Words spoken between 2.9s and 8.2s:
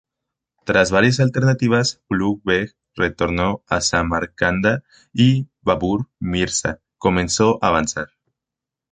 retornó a Samarcanda y Babur Mirza comenzó a avanzar.